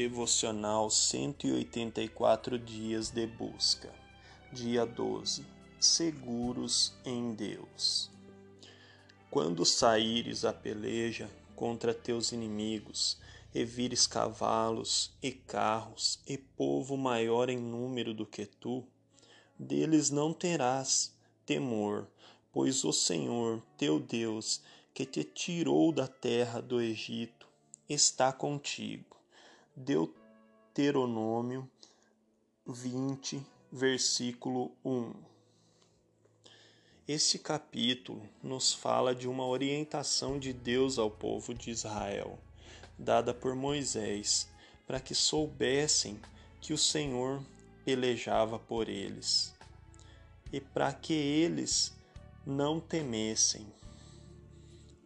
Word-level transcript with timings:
Devocional 0.00 0.88
184 0.88 2.58
Dias 2.58 3.10
de 3.10 3.26
Busca. 3.26 3.92
Dia 4.50 4.86
12 4.86 5.44
Seguros 5.78 6.94
em 7.04 7.34
Deus. 7.34 8.10
Quando 9.30 9.62
saíres 9.66 10.46
a 10.46 10.54
peleja 10.54 11.30
contra 11.54 11.92
teus 11.92 12.32
inimigos, 12.32 13.18
e 13.54 13.62
vires 13.62 14.06
cavalos 14.06 15.12
e 15.22 15.32
carros 15.32 16.18
e 16.26 16.38
povo 16.38 16.96
maior 16.96 17.50
em 17.50 17.58
número 17.58 18.14
do 18.14 18.24
que 18.24 18.46
tu, 18.46 18.82
deles 19.58 20.08
não 20.08 20.32
terás 20.32 21.14
temor, 21.44 22.08
pois 22.50 22.84
o 22.84 22.92
Senhor 22.94 23.62
teu 23.76 24.00
Deus, 24.00 24.62
que 24.94 25.04
te 25.04 25.22
tirou 25.22 25.92
da 25.92 26.08
terra 26.08 26.62
do 26.62 26.80
Egito, 26.80 27.46
está 27.86 28.32
contigo. 28.32 29.09
Deuteronômio 29.76 31.70
20, 32.66 33.40
versículo 33.70 34.72
1. 34.84 35.14
Este 37.06 37.38
capítulo 37.38 38.28
nos 38.42 38.74
fala 38.74 39.14
de 39.14 39.28
uma 39.28 39.46
orientação 39.46 40.40
de 40.40 40.52
Deus 40.52 40.98
ao 40.98 41.08
povo 41.08 41.54
de 41.54 41.70
Israel, 41.70 42.36
dada 42.98 43.32
por 43.32 43.54
Moisés, 43.54 44.50
para 44.86 44.98
que 44.98 45.14
soubessem 45.14 46.20
que 46.60 46.72
o 46.72 46.78
Senhor 46.78 47.40
pelejava 47.84 48.58
por 48.58 48.88
eles 48.88 49.54
e 50.52 50.60
para 50.60 50.92
que 50.92 51.14
eles 51.14 51.96
não 52.44 52.80
temessem. 52.80 53.66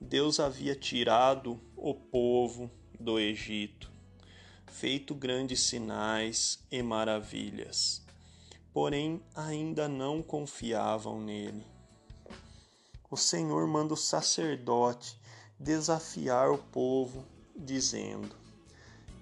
Deus 0.00 0.38
havia 0.38 0.76
tirado 0.76 1.60
o 1.76 1.94
povo 1.94 2.70
do 2.98 3.18
Egito, 3.18 3.91
feito 4.72 5.14
grandes 5.14 5.60
sinais 5.60 6.58
e 6.70 6.82
maravilhas, 6.82 8.02
porém 8.72 9.22
ainda 9.34 9.86
não 9.86 10.22
confiavam 10.22 11.20
nele. 11.20 11.66
O 13.10 13.16
Senhor 13.16 13.66
manda 13.66 13.92
o 13.92 13.96
sacerdote 13.96 15.20
desafiar 15.60 16.50
o 16.50 16.56
povo, 16.56 17.24
dizendo: 17.54 18.34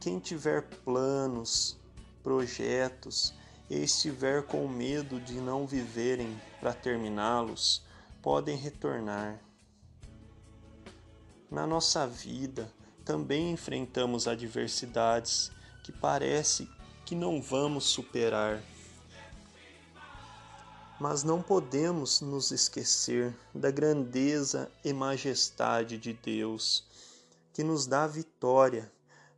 Quem 0.01 0.21
tiver 0.21 0.63
planos, 0.85 1.77
projetos 2.23 3.35
e 3.69 3.83
estiver 3.83 4.47
com 4.47 4.69
medo 4.69 5.21
de 5.21 5.35
não 5.35 5.67
viverem 5.67 6.41
para 6.61 6.73
terminá-los, 6.73 7.85
podem 8.23 8.57
retornar. 8.57 9.41
Na 11.51 11.67
nossa 11.67 12.07
vida 12.07 12.73
também 13.01 13.53
enfrentamos 13.53 14.29
adversidades 14.29 15.51
que 15.83 15.91
parece 15.91 16.69
que 17.05 17.15
não 17.15 17.43
vamos 17.43 17.85
superar. 17.85 18.63
Mas 21.01 21.25
não 21.25 21.43
podemos 21.43 22.21
nos 22.21 22.51
esquecer 22.51 23.35
da 23.55 23.71
grandeza 23.71 24.71
e 24.85 24.93
majestade 24.93 25.99
de 25.99 26.13
Deus, 26.13 26.85
que 27.53 27.65
nos 27.65 27.87
dá 27.87 28.07
vitória, 28.07 28.93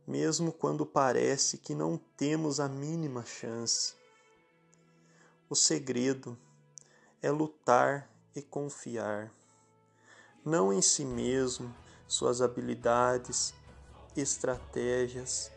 mesmo 0.05 0.51
quando 0.51 0.85
parece 0.85 1.57
que 1.57 1.73
não 1.73 1.97
temos 2.17 2.59
a 2.59 2.67
mínima 2.67 3.25
chance. 3.25 3.95
O 5.49 5.55
segredo 5.55 6.37
é 7.21 7.31
lutar 7.31 8.09
e 8.35 8.41
confiar, 8.41 9.31
não 10.43 10.73
em 10.73 10.81
si 10.81 11.05
mesmo, 11.05 11.73
suas 12.13 12.43
habilidades, 12.43 13.55
estratégias, 14.15 15.51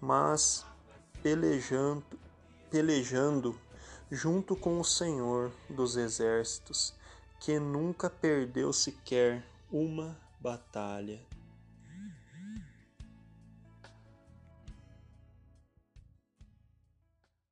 mas 0.00 0.66
pelejando, 1.22 2.18
pelejando 2.68 3.56
junto 4.10 4.56
com 4.56 4.80
o 4.80 4.84
Senhor 4.84 5.52
dos 5.70 5.96
exércitos, 5.96 6.92
que 7.38 7.60
nunca 7.60 8.10
perdeu 8.10 8.72
sequer 8.72 9.44
uma 9.70 10.18
batalha. 10.40 11.24